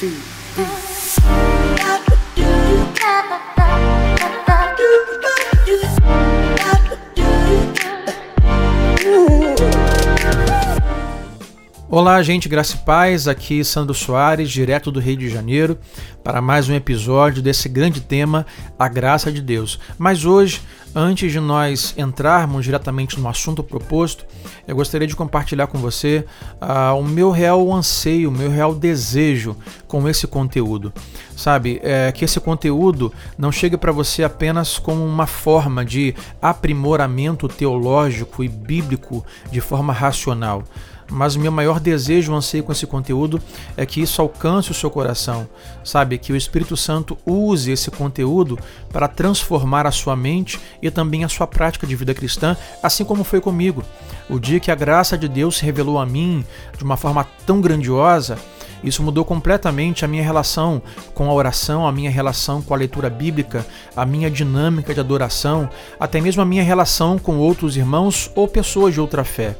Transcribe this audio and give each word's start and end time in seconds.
two, 0.00 0.08
three. 0.08 1.49
Olá, 11.92 12.22
gente, 12.22 12.48
graça 12.48 12.76
e 12.76 12.78
paz. 12.78 13.26
Aqui 13.26 13.64
Sandro 13.64 13.92
Soares, 13.94 14.48
direto 14.48 14.92
do 14.92 15.00
Rio 15.00 15.16
de 15.16 15.28
Janeiro, 15.28 15.76
para 16.22 16.40
mais 16.40 16.68
um 16.68 16.72
episódio 16.72 17.42
desse 17.42 17.68
grande 17.68 18.00
tema, 18.00 18.46
a 18.78 18.86
graça 18.86 19.32
de 19.32 19.42
Deus. 19.42 19.76
Mas 19.98 20.24
hoje, 20.24 20.62
antes 20.94 21.32
de 21.32 21.40
nós 21.40 21.92
entrarmos 21.98 22.64
diretamente 22.64 23.18
no 23.18 23.28
assunto 23.28 23.64
proposto, 23.64 24.24
eu 24.68 24.76
gostaria 24.76 25.08
de 25.08 25.16
compartilhar 25.16 25.66
com 25.66 25.78
você 25.78 26.24
uh, 26.62 26.96
o 26.96 27.02
meu 27.02 27.32
real 27.32 27.72
anseio, 27.74 28.28
o 28.28 28.32
meu 28.32 28.52
real 28.52 28.72
desejo 28.72 29.56
com 29.88 30.08
esse 30.08 30.28
conteúdo. 30.28 30.92
Sabe, 31.36 31.80
é, 31.82 32.12
que 32.12 32.24
esse 32.24 32.38
conteúdo 32.38 33.12
não 33.36 33.50
chegue 33.50 33.76
para 33.76 33.90
você 33.90 34.22
apenas 34.22 34.78
como 34.78 35.04
uma 35.04 35.26
forma 35.26 35.84
de 35.84 36.14
aprimoramento 36.40 37.48
teológico 37.48 38.44
e 38.44 38.48
bíblico 38.48 39.24
de 39.50 39.60
forma 39.60 39.92
racional 39.92 40.62
mas 41.10 41.34
o 41.34 41.40
meu 41.40 41.50
maior 41.50 41.80
desejo, 41.80 42.34
anseio 42.34 42.62
com 42.62 42.72
esse 42.72 42.86
conteúdo 42.86 43.42
é 43.76 43.84
que 43.84 44.00
isso 44.00 44.22
alcance 44.22 44.70
o 44.70 44.74
seu 44.74 44.90
coração, 44.90 45.48
sabe? 45.84 46.18
Que 46.18 46.32
o 46.32 46.36
Espírito 46.36 46.76
Santo 46.76 47.18
use 47.26 47.70
esse 47.70 47.90
conteúdo 47.90 48.58
para 48.92 49.08
transformar 49.08 49.86
a 49.86 49.90
sua 49.90 50.14
mente 50.14 50.58
e 50.80 50.90
também 50.90 51.24
a 51.24 51.28
sua 51.28 51.46
prática 51.46 51.86
de 51.86 51.96
vida 51.96 52.14
cristã, 52.14 52.56
assim 52.82 53.04
como 53.04 53.24
foi 53.24 53.40
comigo. 53.40 53.82
O 54.28 54.38
dia 54.38 54.60
que 54.60 54.70
a 54.70 54.74
graça 54.74 55.18
de 55.18 55.28
Deus 55.28 55.58
se 55.58 55.64
revelou 55.64 55.98
a 55.98 56.06
mim 56.06 56.44
de 56.76 56.84
uma 56.84 56.96
forma 56.96 57.26
tão 57.44 57.60
grandiosa, 57.60 58.38
isso 58.82 59.02
mudou 59.02 59.24
completamente 59.24 60.04
a 60.04 60.08
minha 60.08 60.22
relação 60.22 60.80
com 61.14 61.28
a 61.28 61.34
oração, 61.34 61.86
a 61.86 61.92
minha 61.92 62.10
relação 62.10 62.62
com 62.62 62.72
a 62.72 62.76
leitura 62.76 63.10
bíblica, 63.10 63.66
a 63.94 64.06
minha 64.06 64.30
dinâmica 64.30 64.94
de 64.94 65.00
adoração, 65.00 65.68
até 65.98 66.20
mesmo 66.20 66.40
a 66.40 66.46
minha 66.46 66.62
relação 66.62 67.18
com 67.18 67.36
outros 67.36 67.76
irmãos 67.76 68.30
ou 68.34 68.48
pessoas 68.48 68.94
de 68.94 69.00
outra 69.00 69.22
fé. 69.22 69.54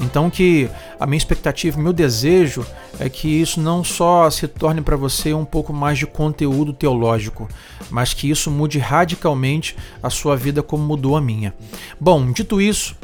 Então 0.00 0.30
que 0.30 0.68
a 0.98 1.06
minha 1.06 1.18
expectativa, 1.18 1.80
meu 1.80 1.92
desejo 1.92 2.66
é 2.98 3.08
que 3.08 3.28
isso 3.28 3.60
não 3.60 3.84
só 3.84 4.28
se 4.30 4.48
torne 4.48 4.80
para 4.80 4.96
você 4.96 5.34
um 5.34 5.44
pouco 5.44 5.72
mais 5.72 5.98
de 5.98 6.06
conteúdo 6.06 6.72
teológico, 6.72 7.48
mas 7.90 8.14
que 8.14 8.30
isso 8.30 8.50
mude 8.50 8.78
radicalmente 8.78 9.76
a 10.02 10.08
sua 10.08 10.36
vida 10.36 10.62
como 10.62 10.82
mudou 10.82 11.16
a 11.16 11.20
minha. 11.20 11.54
Bom, 12.00 12.32
dito 12.32 12.60
isso, 12.60 12.96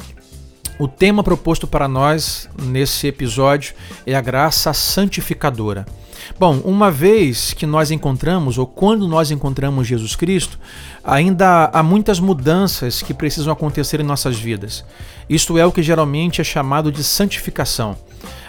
o 0.78 0.88
tema 0.88 1.22
proposto 1.22 1.66
para 1.66 1.86
nós 1.86 2.48
nesse 2.60 3.06
episódio 3.06 3.74
é 4.06 4.14
a 4.14 4.20
graça 4.20 4.72
santificadora. 4.72 5.86
Bom, 6.38 6.60
uma 6.64 6.90
vez 6.90 7.52
que 7.52 7.66
nós 7.66 7.90
encontramos, 7.90 8.58
ou 8.58 8.66
quando 8.66 9.06
nós 9.08 9.30
encontramos 9.30 9.86
Jesus 9.86 10.16
Cristo, 10.16 10.58
ainda 11.02 11.70
há 11.72 11.82
muitas 11.82 12.20
mudanças 12.20 13.02
que 13.02 13.14
precisam 13.14 13.52
acontecer 13.52 14.00
em 14.00 14.04
nossas 14.04 14.38
vidas. 14.38 14.84
Isto 15.28 15.58
é 15.58 15.64
o 15.64 15.72
que 15.72 15.82
geralmente 15.82 16.40
é 16.40 16.44
chamado 16.44 16.92
de 16.92 17.02
santificação 17.02 17.96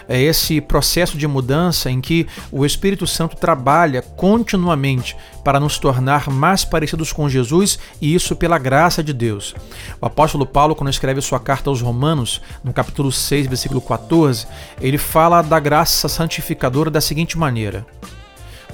é 0.08 0.20
esse 0.20 0.60
processo 0.60 1.18
de 1.18 1.26
mudança 1.26 1.90
em 1.90 2.00
que 2.00 2.26
o 2.50 2.64
Espírito 2.64 3.06
Santo 3.06 3.36
trabalha 3.36 4.00
continuamente 4.00 5.14
para 5.44 5.60
nos 5.60 5.78
tornar 5.78 6.30
mais 6.30 6.64
parecidos 6.64 7.12
com 7.12 7.28
Jesus 7.28 7.78
e 8.00 8.14
isso 8.14 8.34
pela 8.34 8.58
graça 8.58 9.04
de 9.04 9.12
Deus. 9.12 9.54
O 10.00 10.06
apóstolo 10.06 10.46
Paulo, 10.46 10.74
quando 10.74 10.90
escreve 10.90 11.20
sua 11.20 11.38
carta 11.38 11.68
aos 11.68 11.82
Romanos, 11.82 12.40
no 12.64 12.72
capítulo 12.72 13.12
6, 13.12 13.46
versículo 13.46 13.80
14, 13.80 14.46
ele 14.80 14.98
fala 14.98 15.42
da 15.42 15.60
graça 15.60 16.08
santificadora 16.08 16.90
da 16.90 17.00
seguinte 17.00 17.36
maneira: 17.36 17.86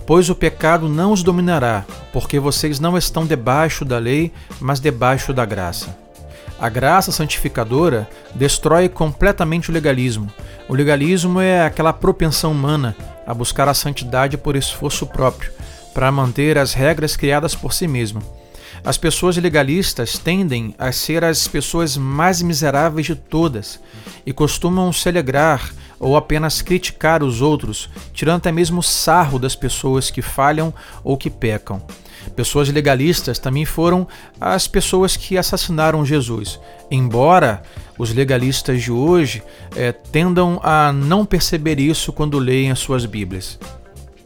Pois 0.06 0.30
o 0.30 0.34
pecado 0.34 0.88
não 0.88 1.12
os 1.12 1.22
dominará, 1.22 1.84
porque 2.12 2.38
vocês 2.38 2.78
não 2.78 2.96
estão 2.96 3.26
debaixo 3.26 3.84
da 3.84 3.98
lei, 3.98 4.32
mas 4.60 4.78
debaixo 4.78 5.32
da 5.32 5.44
graça. 5.44 6.03
A 6.64 6.70
graça 6.70 7.12
santificadora 7.12 8.08
destrói 8.34 8.88
completamente 8.88 9.69
o 9.69 9.72
legalismo. 9.75 10.32
O 10.66 10.72
legalismo 10.72 11.38
é 11.38 11.62
aquela 11.62 11.92
propensão 11.92 12.52
humana 12.52 12.97
a 13.26 13.34
buscar 13.34 13.69
a 13.69 13.75
santidade 13.75 14.38
por 14.38 14.56
esforço 14.56 15.06
próprio, 15.06 15.53
para 15.92 16.10
manter 16.10 16.56
as 16.56 16.72
regras 16.72 17.19
criadas 17.19 17.54
por 17.54 17.74
si 17.74 17.86
mesmo. 17.86 18.22
As 18.82 18.97
pessoas 18.97 19.36
legalistas 19.36 20.16
tendem 20.16 20.74
a 20.78 20.91
ser 20.91 21.22
as 21.22 21.47
pessoas 21.47 21.98
mais 21.98 22.41
miseráveis 22.41 23.04
de 23.08 23.14
todas 23.14 23.78
e 24.24 24.32
costumam 24.32 24.91
se 24.91 25.06
alegrar 25.06 25.70
ou 25.99 26.16
apenas 26.16 26.62
criticar 26.62 27.22
os 27.22 27.41
outros, 27.41 27.88
tirando 28.12 28.38
até 28.38 28.53
mesmo 28.53 28.82
sarro 28.82 29.38
das 29.38 29.55
pessoas 29.55 30.10
que 30.10 30.22
falham 30.22 30.72
ou 31.03 31.16
que 31.16 31.31
pecam. 31.31 31.82
Pessoas 32.34 32.69
legalistas 32.69 33.38
também 33.38 33.65
foram 33.65 34.09
as 34.41 34.66
pessoas 34.66 35.16
que 35.16 35.37
assassinaram 35.37 36.04
Jesus, 36.04 36.59
embora 36.91 37.62
os 37.99 38.12
legalistas 38.12 38.83
de 38.83 38.91
hoje 38.91 39.43
é, 39.77 39.93
tendam 39.93 40.59
a 40.62 40.93
não 40.93 41.25
perceber 41.25 41.78
isso 41.78 42.12
quando 42.12 42.38
leem 42.38 42.71
as 42.71 42.78
suas 42.78 43.06
Bíblias. 43.06 43.59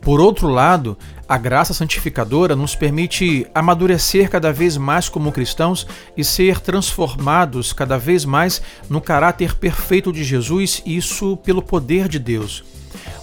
Por 0.00 0.20
outro 0.20 0.48
lado, 0.48 0.96
a 1.28 1.36
graça 1.36 1.74
santificadora 1.74 2.56
nos 2.56 2.74
permite 2.74 3.46
amadurecer 3.54 4.30
cada 4.30 4.52
vez 4.52 4.76
mais 4.76 5.08
como 5.08 5.32
cristãos 5.32 5.86
e 6.16 6.24
ser 6.24 6.60
transformados 6.60 7.72
cada 7.72 7.98
vez 7.98 8.24
mais 8.24 8.62
no 8.88 9.00
caráter 9.00 9.54
perfeito 9.56 10.12
de 10.12 10.24
Jesus, 10.24 10.82
isso 10.86 11.36
pelo 11.38 11.60
poder 11.60 12.08
de 12.08 12.18
Deus. 12.18 12.64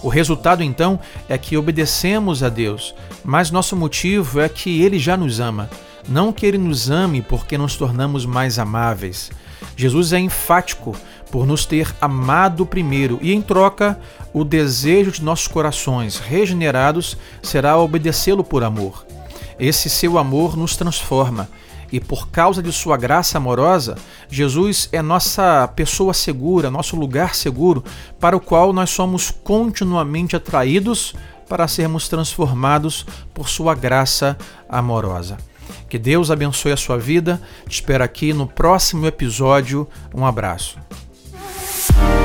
O 0.02 0.08
resultado 0.08 0.62
então 0.62 1.00
é 1.28 1.36
que 1.36 1.56
obedecemos 1.56 2.42
a 2.42 2.48
Deus, 2.48 2.94
mas 3.24 3.50
nosso 3.50 3.74
motivo 3.74 4.40
é 4.40 4.48
que 4.48 4.82
Ele 4.82 4.98
já 4.98 5.16
nos 5.16 5.40
ama, 5.40 5.68
não 6.08 6.32
que 6.32 6.46
Ele 6.46 6.58
nos 6.58 6.90
ame 6.90 7.22
porque 7.22 7.58
nos 7.58 7.76
tornamos 7.76 8.24
mais 8.24 8.58
amáveis. 8.58 9.30
Jesus 9.76 10.12
é 10.12 10.18
enfático 10.18 10.94
por 11.30 11.46
nos 11.46 11.66
ter 11.66 11.94
amado 12.00 12.64
primeiro 12.64 13.18
e, 13.20 13.32
em 13.32 13.42
troca, 13.42 13.98
o 14.32 14.44
desejo 14.44 15.10
de 15.10 15.22
nossos 15.22 15.48
corações 15.48 16.18
regenerados 16.18 17.16
será 17.42 17.76
obedecê-lo 17.78 18.44
por 18.44 18.62
amor. 18.62 19.06
Esse 19.58 19.88
seu 19.88 20.18
amor 20.18 20.56
nos 20.56 20.76
transforma 20.76 21.48
e 21.90 22.00
por 22.00 22.28
causa 22.28 22.62
de 22.62 22.72
sua 22.72 22.96
graça 22.96 23.38
amorosa, 23.38 23.96
Jesus 24.28 24.88
é 24.92 25.00
nossa 25.00 25.68
pessoa 25.68 26.12
segura, 26.12 26.70
nosso 26.70 26.96
lugar 26.96 27.34
seguro, 27.34 27.84
para 28.18 28.36
o 28.36 28.40
qual 28.40 28.72
nós 28.72 28.90
somos 28.90 29.30
continuamente 29.30 30.34
atraídos 30.34 31.14
para 31.48 31.68
sermos 31.68 32.08
transformados 32.08 33.06
por 33.32 33.48
sua 33.48 33.74
graça 33.74 34.36
amorosa. 34.68 35.36
Que 35.88 35.98
Deus 35.98 36.30
abençoe 36.30 36.72
a 36.72 36.76
sua 36.76 36.98
vida. 36.98 37.40
Te 37.68 37.74
espero 37.74 38.02
aqui 38.02 38.32
no 38.32 38.46
próximo 38.46 39.06
episódio. 39.06 39.88
Um 40.12 40.26
abraço. 40.26 40.78
Peace. 41.92 42.15